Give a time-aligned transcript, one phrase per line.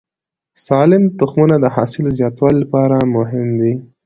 [0.65, 3.73] سالم تخمونه د حاصل زیاتوالي لپاره مهم دي.